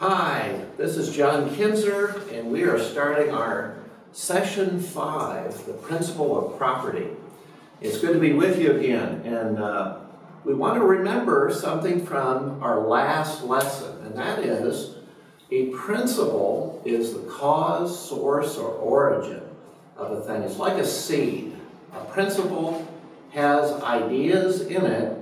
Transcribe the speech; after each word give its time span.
Hi, 0.00 0.64
this 0.76 0.96
is 0.96 1.10
John 1.10 1.52
Kinzer, 1.56 2.22
and 2.30 2.52
we 2.52 2.62
are 2.62 2.78
starting 2.78 3.34
our 3.34 3.74
session 4.12 4.78
five, 4.80 5.66
the 5.66 5.72
principle 5.72 6.38
of 6.38 6.56
property. 6.56 7.08
It's 7.80 7.98
good 7.98 8.12
to 8.12 8.20
be 8.20 8.32
with 8.32 8.60
you 8.60 8.76
again, 8.76 9.22
and 9.24 9.58
uh, 9.58 9.98
we 10.44 10.54
want 10.54 10.76
to 10.76 10.86
remember 10.86 11.52
something 11.52 12.06
from 12.06 12.62
our 12.62 12.86
last 12.86 13.42
lesson, 13.42 14.06
and 14.06 14.16
that 14.16 14.38
is 14.38 14.94
a 15.50 15.70
principle 15.70 16.80
is 16.84 17.14
the 17.14 17.28
cause, 17.28 18.08
source, 18.08 18.56
or 18.56 18.68
origin 18.68 19.42
of 19.96 20.12
a 20.12 20.20
thing. 20.20 20.42
It's 20.44 20.58
like 20.58 20.78
a 20.78 20.86
seed. 20.86 21.56
A 21.92 22.04
principle 22.04 22.86
has 23.32 23.72
ideas 23.82 24.60
in 24.60 24.86
it 24.86 25.18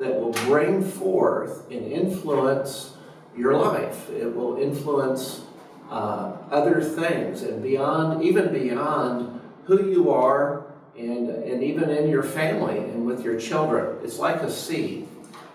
that 0.00 0.20
will 0.20 0.32
bring 0.32 0.82
forth 0.82 1.70
and 1.70 1.86
influence 1.92 2.94
your 3.36 3.54
life. 3.54 4.10
It 4.10 4.34
will 4.34 4.56
influence 4.56 5.42
uh, 5.90 6.36
other 6.50 6.82
things 6.82 7.42
and 7.42 7.62
beyond, 7.62 8.22
even 8.24 8.52
beyond 8.52 9.40
who 9.64 9.88
you 9.88 10.10
are 10.10 10.66
and, 10.98 11.28
and 11.28 11.62
even 11.62 11.90
in 11.90 12.08
your 12.08 12.22
family 12.22 12.78
and 12.78 13.04
with 13.04 13.24
your 13.24 13.38
children. 13.38 13.98
It's 14.02 14.18
like 14.18 14.42
a 14.42 14.50
seed. 14.50 15.08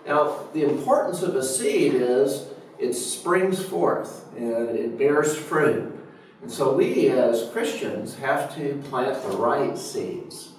Now, 0.06 0.46
the 0.52 0.64
importance 0.64 1.22
of 1.22 1.34
a 1.36 1.42
seed 1.42 1.94
is 1.94 2.48
it 2.78 2.94
springs 2.94 3.62
forth 3.62 4.26
and 4.36 4.70
it 4.70 4.98
bears 4.98 5.36
fruit. 5.36 5.98
And 6.42 6.50
so 6.50 6.74
we 6.74 7.10
as 7.10 7.48
Christians 7.50 8.16
have 8.16 8.54
to 8.56 8.82
plant 8.88 9.22
the 9.22 9.36
right 9.36 9.78
seeds 9.78 10.50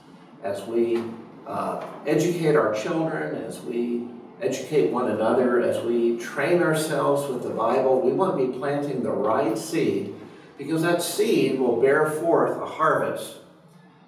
as 0.42 0.64
we 0.64 1.04
uh, 1.46 1.86
educate 2.08 2.56
our 2.56 2.74
children, 2.74 3.36
as 3.44 3.62
we 3.62 4.08
educate 4.44 4.92
one 4.92 5.10
another, 5.10 5.62
as 5.62 5.84
we 5.84 6.18
train 6.18 6.62
ourselves 6.62 7.32
with 7.32 7.44
the 7.44 7.50
Bible. 7.50 8.02
We 8.02 8.12
want 8.12 8.38
to 8.38 8.48
be 8.48 8.58
planting 8.58 9.02
the 9.02 9.12
right 9.12 9.58
seed 9.58 10.14
because 10.58 10.82
that 10.84 11.02
seed 11.02 11.60
will 11.60 11.82
bear 11.82 12.10
forth 12.10 12.62
a 12.62 12.66
harvest. 12.66 13.38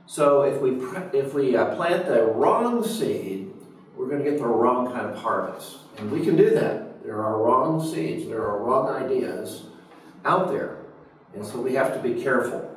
So 0.07 0.43
if 0.43 0.61
we, 0.61 0.71
if 1.17 1.33
we 1.33 1.55
uh, 1.55 1.75
plant 1.75 2.05
the 2.05 2.25
wrong 2.25 2.85
seed, 2.85 3.51
we're 3.95 4.07
going 4.07 4.23
to 4.23 4.29
get 4.29 4.39
the 4.39 4.45
wrong 4.45 4.91
kind 4.91 5.09
of 5.09 5.17
harvest. 5.17 5.77
And 5.97 6.11
we 6.11 6.21
can 6.23 6.35
do 6.35 6.51
that. 6.51 7.03
There 7.03 7.23
are 7.23 7.41
wrong 7.41 7.83
seeds, 7.83 8.27
there 8.27 8.41
are 8.41 8.63
wrong 8.63 8.89
ideas 8.89 9.63
out 10.25 10.49
there. 10.49 10.77
And 11.33 11.45
so 11.45 11.59
we 11.61 11.73
have 11.73 11.93
to 11.93 11.99
be 11.99 12.21
careful. 12.21 12.71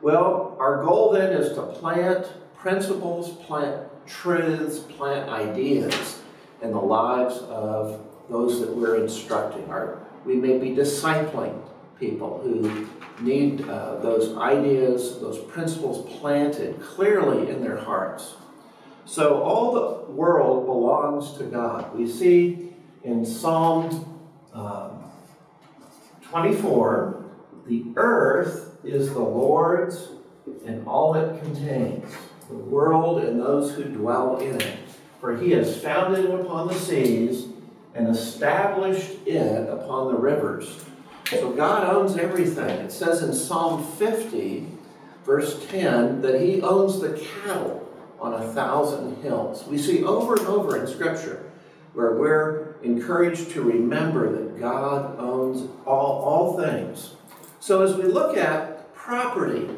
Well, 0.00 0.56
our 0.58 0.82
goal 0.82 1.12
then 1.12 1.32
is 1.32 1.54
to 1.54 1.62
plant 1.62 2.26
principles, 2.56 3.30
plant 3.46 3.86
truths, 4.06 4.78
plant 4.78 5.28
ideas 5.28 6.19
in 6.62 6.72
the 6.72 6.80
lives 6.80 7.38
of 7.38 8.00
those 8.28 8.60
that 8.60 8.74
we're 8.74 8.96
instructing. 8.96 9.68
Our, 9.70 9.98
we 10.24 10.36
may 10.36 10.58
be 10.58 10.70
discipling 10.70 11.60
people 11.98 12.40
who 12.42 12.88
need 13.20 13.68
uh, 13.68 13.96
those 13.96 14.36
ideas, 14.36 15.20
those 15.20 15.38
principles 15.38 16.10
planted 16.18 16.80
clearly 16.80 17.50
in 17.50 17.62
their 17.62 17.76
hearts. 17.76 18.34
So 19.04 19.42
all 19.42 19.72
the 19.72 20.12
world 20.12 20.66
belongs 20.66 21.36
to 21.38 21.44
God. 21.44 21.94
We 21.94 22.08
see 22.08 22.72
in 23.02 23.26
Psalm 23.26 24.20
um, 24.52 25.04
24 26.22 27.24
the 27.66 27.84
earth 27.96 28.78
is 28.84 29.12
the 29.12 29.20
Lord's 29.20 30.08
and 30.66 30.86
all 30.86 31.14
it 31.14 31.40
contains, 31.42 32.12
the 32.48 32.54
world 32.54 33.22
and 33.22 33.40
those 33.40 33.74
who 33.74 33.84
dwell 33.84 34.38
in 34.38 34.60
it. 34.60 34.78
For 35.20 35.36
he 35.36 35.50
has 35.52 35.80
founded 35.80 36.24
it 36.24 36.40
upon 36.40 36.68
the 36.68 36.74
seas 36.74 37.48
and 37.94 38.08
established 38.08 39.26
it 39.26 39.68
upon 39.68 40.12
the 40.12 40.18
rivers. 40.18 40.82
So 41.26 41.50
God 41.52 41.94
owns 41.94 42.16
everything. 42.16 42.80
It 42.80 42.92
says 42.92 43.22
in 43.22 43.32
Psalm 43.32 43.84
50, 43.84 44.66
verse 45.24 45.64
10, 45.68 46.22
that 46.22 46.40
he 46.40 46.62
owns 46.62 47.00
the 47.00 47.12
cattle 47.44 47.88
on 48.18 48.34
a 48.34 48.52
thousand 48.52 49.22
hills. 49.22 49.66
We 49.66 49.78
see 49.78 50.04
over 50.04 50.34
and 50.34 50.46
over 50.46 50.76
in 50.76 50.86
Scripture 50.86 51.50
where 51.92 52.14
we're 52.14 52.76
encouraged 52.82 53.50
to 53.50 53.62
remember 53.62 54.32
that 54.32 54.60
God 54.60 55.18
owns 55.18 55.68
all, 55.86 56.22
all 56.22 56.56
things. 56.56 57.14
So 57.58 57.82
as 57.82 57.96
we 57.96 58.04
look 58.04 58.36
at 58.36 58.94
property, 58.94 59.68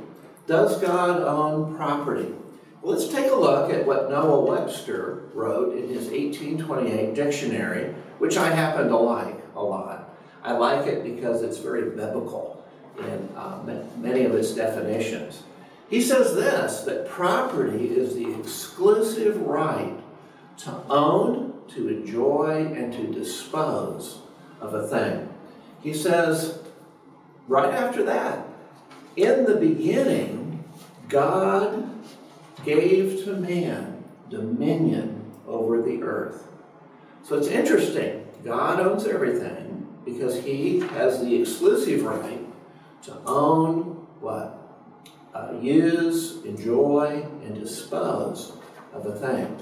does 0.47 0.81
God 0.81 1.23
own 1.23 1.77
property? 1.77 2.35
Let's 2.85 3.07
take 3.07 3.31
a 3.31 3.37
look 3.37 3.73
at 3.73 3.87
what 3.87 4.11
Noah 4.11 4.41
Webster 4.41 5.23
wrote 5.35 5.77
in 5.77 5.89
his 5.89 6.09
1828 6.09 7.15
dictionary, 7.15 7.95
which 8.19 8.37
I 8.37 8.51
happen 8.51 8.89
to 8.89 8.97
like 8.97 9.37
a 9.55 9.63
lot. 9.63 10.13
I 10.43 10.53
like 10.53 10.89
it 10.89 11.05
because 11.05 11.43
it's 11.43 11.59
very 11.59 11.91
biblical 11.91 12.65
in 12.99 13.29
uh, 13.37 13.63
many 13.99 14.25
of 14.25 14.35
its 14.35 14.53
definitions. 14.53 15.45
He 15.89 16.01
says 16.01 16.35
this 16.35 16.81
that 16.81 17.07
property 17.09 17.87
is 17.87 18.17
the 18.17 18.37
exclusive 18.37 19.41
right 19.43 19.95
to 20.59 20.83
own, 20.91 21.55
to 21.69 21.89
enjoy, 21.89 22.67
and 22.75 22.93
to 22.95 23.07
dispose 23.13 24.19
of 24.61 24.75
a 24.75 24.89
thing. 24.89 25.29
He 25.83 25.95
says, 25.95 26.59
right 27.47 27.73
after 27.73 28.03
that, 28.05 28.45
in 29.15 29.45
the 29.45 29.55
beginning, 29.55 30.65
God 31.09 32.02
gave 32.65 33.25
to 33.25 33.37
man 33.37 34.05
dominion 34.31 35.33
over 35.47 35.83
the 35.83 36.03
earth. 36.03 36.47
So 37.23 37.37
it's 37.37 37.49
interesting. 37.49 38.27
God 38.45 38.81
owns 38.81 39.07
everything 39.07 39.87
because 40.05 40.43
he 40.43 40.81
has 40.81 41.21
the 41.21 41.41
exclusive 41.41 42.03
right 42.03 42.41
to 43.03 43.17
own 43.27 44.07
what? 44.21 44.59
Uh, 45.35 45.55
use, 45.61 46.45
enjoy, 46.45 47.27
and 47.43 47.55
dispose 47.55 48.53
of 48.93 49.07
a 49.07 49.15
thing. 49.15 49.57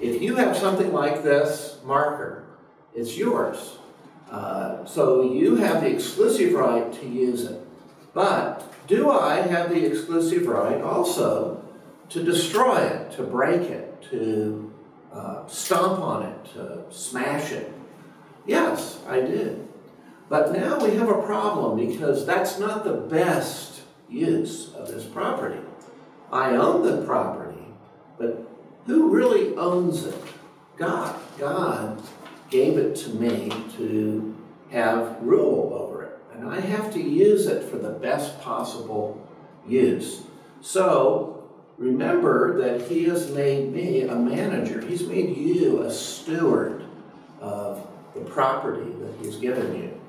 If 0.00 0.22
you 0.22 0.36
have 0.36 0.56
something 0.56 0.92
like 0.92 1.22
this 1.22 1.78
marker, 1.84 2.46
it's 2.94 3.16
yours. 3.16 3.76
Uh, 4.30 4.84
so 4.86 5.32
you 5.32 5.56
have 5.56 5.82
the 5.82 5.90
exclusive 5.90 6.54
right 6.54 6.90
to 6.94 7.06
use 7.06 7.44
it. 7.44 7.60
But 8.14 8.72
do 8.86 9.10
I 9.10 9.36
have 9.42 9.70
the 9.70 9.84
exclusive 9.84 10.46
right 10.46 10.80
also 10.80 11.61
to 12.12 12.22
destroy 12.22 12.78
it, 12.78 13.12
to 13.12 13.22
break 13.22 13.62
it, 13.62 14.02
to 14.10 14.72
uh, 15.12 15.46
stomp 15.46 16.00
on 16.00 16.24
it, 16.24 16.44
to 16.54 16.84
smash 16.90 17.52
it? 17.52 17.72
Yes, 18.46 19.00
I 19.08 19.20
did. 19.20 19.68
But 20.28 20.52
now 20.52 20.84
we 20.84 20.94
have 20.96 21.08
a 21.08 21.22
problem 21.22 21.76
because 21.76 22.26
that's 22.26 22.58
not 22.58 22.84
the 22.84 22.94
best 22.94 23.82
use 24.08 24.72
of 24.74 24.88
this 24.88 25.04
property. 25.04 25.60
I 26.30 26.56
own 26.56 26.82
the 26.82 27.04
property, 27.04 27.66
but 28.18 28.48
who 28.86 29.10
really 29.10 29.54
owns 29.56 30.04
it? 30.04 30.22
God. 30.76 31.18
God 31.38 32.02
gave 32.50 32.76
it 32.76 32.96
to 32.96 33.10
me 33.10 33.50
to 33.76 34.36
have 34.70 35.18
rule 35.22 35.74
over 35.74 36.04
it. 36.04 36.18
And 36.34 36.48
I 36.48 36.60
have 36.60 36.92
to 36.94 37.00
use 37.00 37.46
it 37.46 37.62
for 37.64 37.76
the 37.76 37.90
best 37.90 38.40
possible 38.40 39.20
use. 39.66 40.22
So 40.62 41.31
remember 41.82 42.58
that 42.62 42.88
He 42.88 43.04
has 43.04 43.30
made 43.32 43.72
me 43.72 44.02
a 44.02 44.14
manager, 44.14 44.80
He's 44.80 45.02
made 45.02 45.36
you 45.36 45.82
a 45.82 45.90
steward 45.90 46.84
of 47.40 47.86
the 48.14 48.20
property 48.20 48.90
that 49.00 49.14
He's 49.20 49.36
given 49.36 49.74
you. 49.74 50.00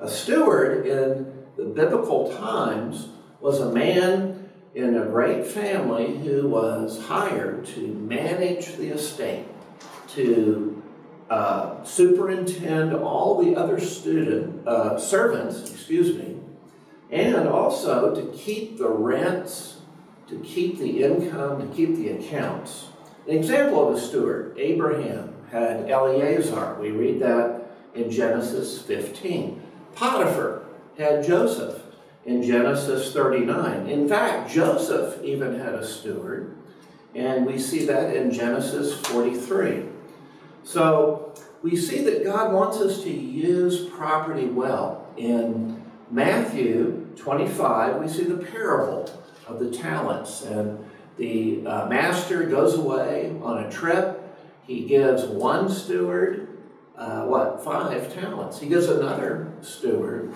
A 0.00 0.08
steward 0.08 0.86
in 0.86 1.32
the 1.56 1.64
biblical 1.64 2.32
times 2.36 3.08
was 3.40 3.60
a 3.60 3.72
man 3.72 4.50
in 4.74 4.96
a 4.96 5.06
great 5.06 5.46
family 5.46 6.18
who 6.18 6.48
was 6.48 7.02
hired 7.04 7.66
to 7.66 7.80
manage 7.80 8.76
the 8.76 8.88
estate, 8.88 9.46
to 10.08 10.82
uh, 11.30 11.82
superintend 11.84 12.94
all 12.94 13.42
the 13.42 13.56
other 13.56 13.80
student 13.80 14.66
uh, 14.66 14.98
servants, 14.98 15.70
excuse 15.70 16.16
me, 16.16 16.36
and 17.10 17.48
also 17.48 18.14
to 18.14 18.22
keep 18.36 18.78
the 18.78 18.88
rents, 18.88 19.81
to 20.32 20.38
keep 20.38 20.78
the 20.78 21.02
income, 21.04 21.60
to 21.60 21.76
keep 21.76 21.94
the 21.94 22.08
accounts. 22.08 22.86
An 23.28 23.36
example 23.36 23.86
of 23.86 23.94
a 23.94 24.00
steward, 24.00 24.56
Abraham 24.58 25.34
had 25.50 25.90
Eleazar. 25.90 26.78
We 26.80 26.90
read 26.90 27.20
that 27.20 27.66
in 27.94 28.10
Genesis 28.10 28.80
15. 28.80 29.60
Potiphar 29.94 30.62
had 30.96 31.22
Joseph 31.22 31.82
in 32.24 32.42
Genesis 32.42 33.12
39. 33.12 33.86
In 33.88 34.08
fact, 34.08 34.50
Joseph 34.50 35.22
even 35.22 35.58
had 35.58 35.74
a 35.74 35.86
steward, 35.86 36.56
and 37.14 37.44
we 37.44 37.58
see 37.58 37.84
that 37.84 38.16
in 38.16 38.32
Genesis 38.32 38.98
43. 39.08 39.84
So 40.64 41.34
we 41.62 41.76
see 41.76 42.02
that 42.04 42.24
God 42.24 42.54
wants 42.54 42.78
us 42.78 43.02
to 43.02 43.10
use 43.10 43.86
property 43.90 44.46
well. 44.46 45.06
In 45.18 45.84
Matthew 46.10 47.06
25, 47.16 48.00
we 48.00 48.08
see 48.08 48.24
the 48.24 48.42
parable 48.42 49.10
of 49.46 49.58
the 49.58 49.70
talents. 49.70 50.42
And 50.42 50.84
the 51.16 51.66
uh, 51.66 51.86
master 51.86 52.44
goes 52.44 52.74
away 52.74 53.36
on 53.42 53.64
a 53.64 53.70
trip. 53.70 54.18
He 54.66 54.84
gives 54.84 55.24
one 55.24 55.68
steward 55.68 56.48
uh, 56.96 57.24
what, 57.24 57.64
five 57.64 58.14
talents. 58.14 58.60
He 58.60 58.68
gives 58.68 58.88
another 58.88 59.52
steward, 59.60 60.32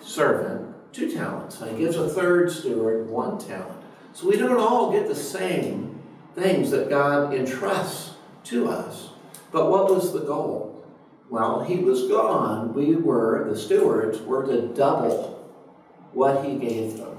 servant, 0.00 0.74
two 0.92 1.12
talents. 1.12 1.60
And 1.60 1.76
he 1.76 1.84
gives 1.84 1.96
a 1.96 2.08
third 2.08 2.50
steward 2.50 3.08
one 3.08 3.38
talent. 3.38 3.82
So 4.12 4.28
we 4.28 4.36
don't 4.36 4.58
all 4.58 4.90
get 4.90 5.06
the 5.06 5.14
same 5.14 6.00
things 6.34 6.70
that 6.70 6.88
God 6.88 7.34
entrusts 7.34 8.14
to 8.44 8.68
us. 8.68 9.10
But 9.52 9.70
what 9.70 9.90
was 9.90 10.12
the 10.12 10.20
goal? 10.20 10.84
Well, 11.30 11.62
he 11.62 11.76
was 11.76 12.08
gone. 12.08 12.72
We 12.72 12.96
were, 12.96 13.46
the 13.48 13.56
stewards, 13.56 14.20
were 14.22 14.46
to 14.46 14.68
double 14.68 15.34
what 16.12 16.44
he 16.44 16.56
gave 16.56 16.96
them. 16.96 17.17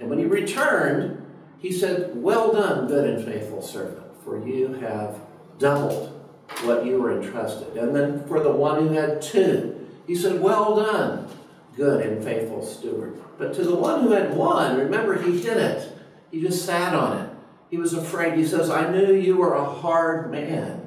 And 0.00 0.08
when 0.08 0.18
he 0.18 0.24
returned, 0.24 1.24
he 1.58 1.72
said, 1.72 2.12
Well 2.14 2.52
done, 2.52 2.86
good 2.86 3.08
and 3.08 3.24
faithful 3.24 3.62
servant, 3.62 4.06
for 4.24 4.46
you 4.46 4.74
have 4.74 5.20
doubled 5.58 6.14
what 6.62 6.86
you 6.86 7.00
were 7.00 7.20
entrusted. 7.20 7.76
And 7.76 7.94
then 7.94 8.26
for 8.26 8.40
the 8.40 8.52
one 8.52 8.88
who 8.88 8.94
had 8.94 9.20
two, 9.20 9.86
he 10.06 10.14
said, 10.14 10.40
Well 10.40 10.76
done, 10.76 11.28
good 11.76 12.04
and 12.04 12.22
faithful 12.22 12.64
steward. 12.64 13.20
But 13.38 13.54
to 13.54 13.64
the 13.64 13.74
one 13.74 14.02
who 14.02 14.12
had 14.12 14.34
one, 14.34 14.76
remember, 14.76 15.20
he 15.20 15.38
hid 15.38 15.56
it. 15.56 15.92
He 16.30 16.40
just 16.40 16.64
sat 16.64 16.94
on 16.94 17.18
it. 17.18 17.30
He 17.70 17.76
was 17.76 17.92
afraid. 17.92 18.38
He 18.38 18.46
says, 18.46 18.70
I 18.70 18.90
knew 18.90 19.14
you 19.14 19.36
were 19.36 19.54
a 19.54 19.64
hard 19.64 20.30
man, 20.30 20.86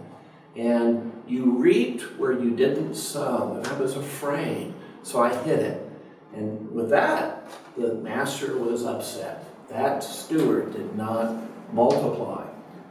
and 0.55 1.11
you 1.27 1.51
reaped 1.51 2.17
where 2.17 2.33
you 2.33 2.51
didn't 2.51 2.95
sow. 2.95 3.55
And 3.55 3.67
I 3.67 3.79
was 3.79 3.95
afraid, 3.95 4.73
so 5.03 5.21
I 5.21 5.35
hid 5.43 5.59
it. 5.59 5.90
And 6.33 6.71
with 6.71 6.89
that, 6.89 7.49
the 7.77 7.95
master 7.95 8.57
was 8.57 8.85
upset. 8.85 9.45
That 9.69 10.03
steward 10.03 10.73
did 10.73 10.95
not 10.95 11.35
multiply. 11.73 12.45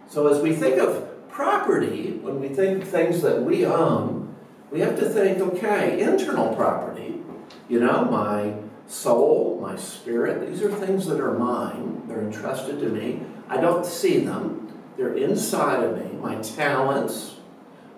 So 0.08 0.26
as 0.28 0.42
we 0.42 0.54
think 0.54 0.78
of 0.78 1.28
property, 1.28 2.18
when 2.22 2.40
we 2.40 2.48
think 2.48 2.82
of 2.82 2.88
things 2.88 3.22
that 3.22 3.42
we 3.42 3.64
own, 3.64 4.34
we 4.70 4.80
have 4.80 4.98
to 4.98 5.08
think, 5.08 5.38
okay, 5.38 6.00
internal 6.00 6.54
property, 6.54 7.20
you 7.68 7.80
know, 7.80 8.04
my 8.04 8.54
soul, 8.86 9.58
my 9.60 9.76
spirit, 9.76 10.48
these 10.48 10.62
are 10.62 10.72
things 10.72 11.06
that 11.06 11.20
are 11.20 11.38
mine. 11.38 12.02
They're 12.08 12.22
entrusted 12.22 12.80
to 12.80 12.88
me. 12.88 13.22
I 13.48 13.60
don't 13.60 13.86
see 13.86 14.20
them. 14.20 14.72
They're 14.96 15.16
inside 15.16 15.82
of 15.84 15.96
me. 15.96 16.18
My 16.18 16.36
talents, 16.36 17.36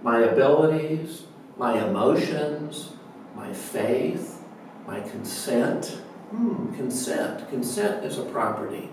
my 0.02 0.20
abilities, 0.20 1.24
my 1.56 1.82
emotions, 1.86 2.90
my 3.34 3.52
faith, 3.52 4.31
my 4.86 5.00
consent. 5.00 5.86
Hmm, 6.30 6.74
consent. 6.74 7.48
Consent 7.50 8.04
is 8.04 8.18
a 8.18 8.24
property. 8.24 8.90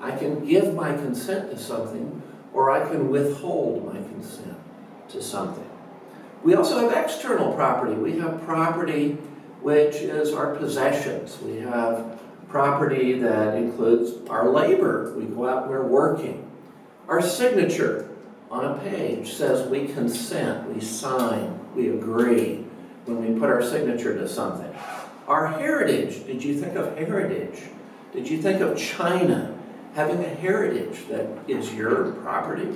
I 0.00 0.12
can 0.12 0.46
give 0.46 0.74
my 0.74 0.94
consent 0.94 1.50
to 1.50 1.58
something 1.58 2.22
or 2.52 2.70
I 2.70 2.88
can 2.88 3.10
withhold 3.10 3.92
my 3.92 4.00
consent 4.00 4.56
to 5.10 5.22
something. 5.22 5.68
We 6.42 6.54
also 6.54 6.78
have 6.78 7.04
external 7.04 7.52
property. 7.54 7.94
We 7.94 8.18
have 8.18 8.42
property 8.42 9.18
which 9.60 9.96
is 9.96 10.32
our 10.32 10.54
possessions. 10.54 11.38
We 11.42 11.58
have 11.60 12.18
property 12.48 13.18
that 13.18 13.56
includes 13.56 14.28
our 14.30 14.48
labor. 14.48 15.12
We 15.16 15.24
go 15.24 15.48
out 15.48 15.62
and 15.64 15.70
we're 15.70 15.82
working. 15.82 16.48
Our 17.08 17.20
signature 17.20 18.08
on 18.50 18.64
a 18.64 18.78
page 18.78 19.34
says 19.34 19.68
we 19.68 19.88
consent, 19.88 20.72
we 20.72 20.80
sign, 20.80 21.58
we 21.74 21.90
agree 21.90 22.64
when 23.04 23.34
we 23.34 23.38
put 23.38 23.50
our 23.50 23.62
signature 23.62 24.16
to 24.16 24.28
something. 24.28 24.74
Our 25.28 25.46
heritage, 25.46 26.24
did 26.24 26.42
you 26.42 26.58
think 26.58 26.74
of 26.74 26.96
heritage? 26.96 27.60
Did 28.14 28.30
you 28.30 28.40
think 28.40 28.62
of 28.62 28.78
China 28.78 29.54
having 29.94 30.24
a 30.24 30.28
heritage 30.28 31.06
that 31.08 31.26
is 31.46 31.74
your 31.74 32.12
property? 32.12 32.74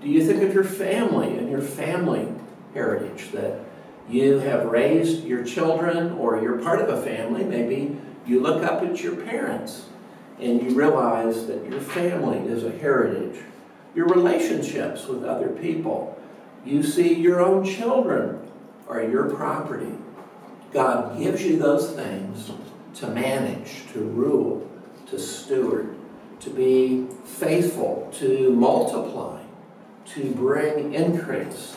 Do 0.00 0.08
you 0.08 0.24
think 0.24 0.44
of 0.44 0.54
your 0.54 0.62
family 0.62 1.36
and 1.36 1.50
your 1.50 1.60
family 1.60 2.28
heritage 2.72 3.32
that 3.32 3.64
you 4.08 4.38
have 4.38 4.66
raised 4.66 5.24
your 5.24 5.44
children 5.44 6.12
or 6.12 6.40
you're 6.40 6.62
part 6.62 6.80
of 6.80 6.88
a 6.88 7.02
family? 7.02 7.42
Maybe 7.42 7.96
you 8.26 8.40
look 8.40 8.62
up 8.62 8.84
at 8.84 9.02
your 9.02 9.16
parents 9.16 9.86
and 10.38 10.62
you 10.62 10.76
realize 10.76 11.48
that 11.48 11.68
your 11.68 11.80
family 11.80 12.38
is 12.48 12.62
a 12.62 12.70
heritage. 12.70 13.42
Your 13.96 14.06
relationships 14.06 15.08
with 15.08 15.24
other 15.24 15.48
people. 15.48 16.16
You 16.64 16.84
see 16.84 17.12
your 17.12 17.44
own 17.44 17.64
children 17.64 18.38
are 18.88 19.02
your 19.02 19.28
property. 19.34 19.94
God 20.72 21.18
gives 21.18 21.44
you 21.44 21.58
those 21.58 21.92
things 21.92 22.50
to 22.94 23.06
manage, 23.08 23.84
to 23.92 24.00
rule, 24.00 24.68
to 25.08 25.18
steward 25.18 25.94
to 26.42 26.50
be 26.50 27.06
faithful, 27.24 28.10
to 28.14 28.52
multiply, 28.52 29.40
to 30.04 30.30
bring 30.32 30.92
increase 30.92 31.76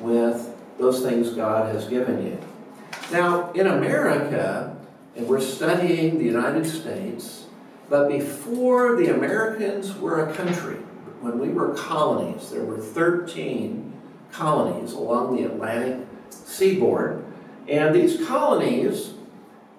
with 0.00 0.56
those 0.78 1.02
things 1.02 1.30
God 1.30 1.74
has 1.74 1.86
given 1.86 2.24
you. 2.24 2.38
Now, 3.12 3.52
in 3.52 3.66
America, 3.66 4.74
and 5.16 5.28
we're 5.28 5.40
studying 5.40 6.18
the 6.18 6.24
United 6.24 6.66
States, 6.66 7.44
but 7.90 8.08
before 8.08 8.96
the 8.96 9.14
Americans 9.14 9.94
were 9.98 10.30
a 10.30 10.34
country, 10.34 10.76
when 11.20 11.38
we 11.38 11.50
were 11.50 11.74
colonies, 11.74 12.50
there 12.50 12.64
were 12.64 12.78
13 12.78 13.92
colonies 14.32 14.92
along 14.92 15.36
the 15.36 15.44
Atlantic 15.44 16.06
seaboard, 16.30 17.22
and 17.68 17.94
these 17.94 18.26
colonies 18.26 19.12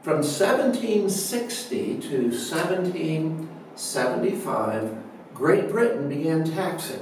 from 0.02 0.18
1760 0.18 2.00
to 2.00 2.30
1775, 2.30 4.96
Great 5.34 5.70
Britain 5.70 6.08
began 6.10 6.44
taxing 6.50 7.02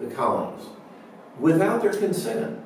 the 0.00 0.06
colonies 0.06 0.66
without 1.38 1.82
their 1.82 1.92
consent. 1.92 2.58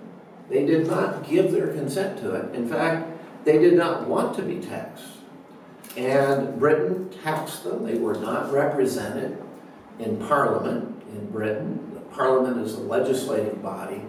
They 0.49 0.65
did 0.67 0.87
not 0.87 1.29
give 1.29 1.51
their 1.53 1.69
consent 1.69 2.19
to 2.21 2.35
it. 2.35 2.55
In 2.55 2.69
fact, 2.69 3.09
they 3.45 3.59
did 3.59 3.75
not 3.75 4.07
want 4.07 4.37
to 4.37 4.43
be 4.43 4.61
taxed. 4.61 5.05
And 5.97 6.59
Britain 6.59 7.11
taxed 7.23 7.65
them. 7.65 7.85
They 7.85 7.99
were 7.99 8.15
not 8.15 8.53
represented 8.53 9.43
in 9.99 10.19
Parliament 10.19 11.03
in 11.13 11.31
Britain. 11.31 11.91
The 11.95 12.01
Parliament 12.01 12.65
is 12.65 12.75
a 12.75 12.81
legislative 12.81 13.63
body. 13.63 14.03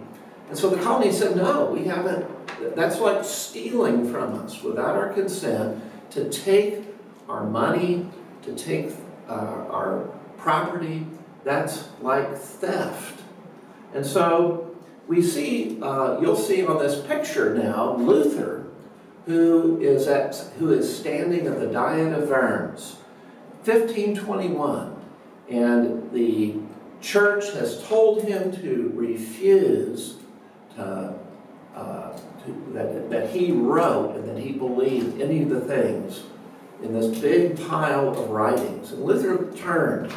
And 0.48 0.56
so 0.56 0.70
the 0.70 0.82
colonies 0.82 1.18
said, 1.18 1.36
no, 1.36 1.66
we 1.66 1.84
haven't. 1.84 2.26
That's 2.74 3.00
like 3.00 3.24
stealing 3.24 4.10
from 4.10 4.34
us 4.34 4.62
without 4.62 4.96
our 4.96 5.12
consent 5.12 5.82
to 6.10 6.28
take 6.30 6.84
our 7.28 7.44
money, 7.44 8.06
to 8.42 8.54
take 8.54 8.92
uh, 9.28 9.32
our 9.70 10.10
property, 10.36 11.06
that's 11.44 11.88
like 12.00 12.36
theft. 12.36 13.22
And 13.94 14.04
so 14.04 14.74
we 15.06 15.22
see, 15.22 15.78
uh, 15.82 16.20
you'll 16.20 16.36
see 16.36 16.64
on 16.64 16.78
this 16.78 17.00
picture 17.06 17.54
now, 17.54 17.96
Luther, 17.96 18.66
who 19.26 19.80
is, 19.80 20.06
at, 20.06 20.36
who 20.58 20.72
is 20.72 20.98
standing 20.98 21.46
at 21.46 21.60
the 21.60 21.66
Diet 21.66 22.12
of 22.12 22.28
Worms, 22.28 22.96
1521. 23.64 24.94
And 25.50 26.10
the 26.12 26.56
church 27.00 27.52
has 27.52 27.82
told 27.84 28.22
him 28.22 28.52
to 28.62 28.92
refuse 28.94 30.16
to, 30.76 31.14
uh, 31.74 32.18
that, 32.72 33.10
that 33.10 33.30
he 33.30 33.52
wrote 33.52 34.16
and 34.16 34.28
that 34.28 34.38
he 34.38 34.52
believed 34.52 35.20
any 35.20 35.42
of 35.42 35.50
the 35.50 35.60
things 35.60 36.24
in 36.82 36.92
this 36.92 37.18
big 37.18 37.58
pile 37.66 38.10
of 38.10 38.30
writings. 38.30 38.92
And 38.92 39.04
Luther 39.04 39.52
turned 39.56 40.12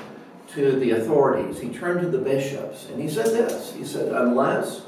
to 0.50 0.80
the 0.80 0.92
authorities, 0.92 1.60
he 1.60 1.70
turned 1.70 2.02
to 2.02 2.10
the 2.10 2.18
bishops, 2.18 2.88
and 2.90 3.02
he 3.02 3.10
said 3.10 3.28
this 3.28 3.74
He 3.74 3.84
said, 3.84 4.12
Unless 4.12 4.84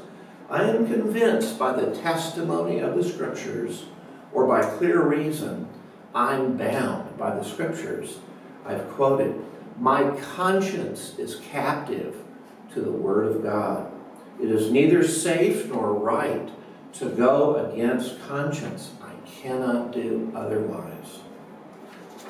I 0.48 0.64
am 0.64 0.86
convinced 0.86 1.58
by 1.58 1.72
the 1.72 1.94
testimony 2.00 2.80
of 2.80 2.96
the 2.96 3.04
scriptures 3.04 3.84
or 4.32 4.46
by 4.46 4.62
clear 4.62 5.02
reason, 5.02 5.68
I'm 6.14 6.56
bound 6.56 7.16
by 7.18 7.34
the 7.34 7.44
scriptures. 7.44 8.18
I've 8.64 8.88
quoted, 8.90 9.34
My 9.78 10.10
conscience 10.34 11.18
is 11.18 11.36
captive 11.36 12.16
to 12.72 12.80
the 12.80 12.90
word 12.90 13.26
of 13.26 13.42
God. 13.42 13.92
It 14.40 14.50
is 14.50 14.70
neither 14.70 15.06
safe 15.06 15.66
nor 15.66 15.92
right 15.92 16.48
to 16.94 17.06
go 17.10 17.70
against 17.72 18.20
conscience. 18.26 18.92
I 19.02 19.12
cannot 19.28 19.92
do 19.92 20.32
otherwise. 20.34 21.20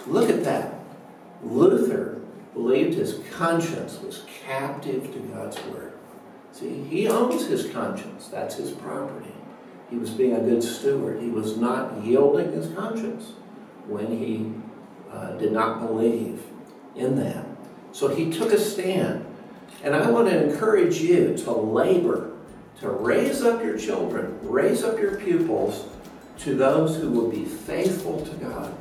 Look 0.06 0.30
at 0.30 0.44
that. 0.44 0.74
Luther 1.42 2.20
believed 2.54 2.94
his 2.94 3.20
conscience 3.32 3.98
was 4.00 4.24
captive 4.44 5.12
to 5.12 5.18
God's 5.34 5.62
word. 5.66 5.92
See, 6.52 6.82
he 6.84 7.08
owns 7.08 7.46
his 7.46 7.70
conscience. 7.70 8.28
That's 8.28 8.56
his 8.56 8.72
property. 8.72 9.32
He 9.88 9.96
was 9.96 10.10
being 10.10 10.34
a 10.34 10.40
good 10.40 10.62
steward. 10.62 11.20
He 11.20 11.28
was 11.28 11.56
not 11.56 12.04
yielding 12.04 12.52
his 12.52 12.72
conscience 12.74 13.32
when 13.86 14.06
he 14.06 14.52
uh, 15.12 15.32
did 15.32 15.52
not 15.52 15.80
believe 15.86 16.42
in 16.94 17.16
that. 17.16 17.44
So 17.92 18.08
he 18.08 18.30
took 18.30 18.52
a 18.52 18.58
stand. 18.58 19.26
And 19.82 19.94
I 19.94 20.10
want 20.10 20.28
to 20.28 20.50
encourage 20.50 21.00
you 21.00 21.36
to 21.38 21.52
labor, 21.52 22.32
to 22.80 22.88
raise 22.88 23.42
up 23.42 23.62
your 23.62 23.78
children, 23.78 24.38
raise 24.42 24.82
up 24.82 24.98
your 24.98 25.16
pupils 25.16 25.86
to 26.38 26.54
those 26.54 26.96
who 26.96 27.10
will 27.10 27.30
be 27.30 27.44
faithful 27.44 28.24
to 28.24 28.34
God 28.36 28.74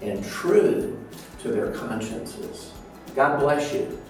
and 0.00 0.24
true 0.24 0.98
to 1.40 1.48
their 1.48 1.72
consciences. 1.72 2.70
God 3.14 3.40
bless 3.40 3.72
you. 3.72 4.00